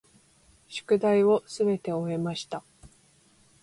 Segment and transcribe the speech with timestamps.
[0.67, 2.63] 宿題をすべて終えました。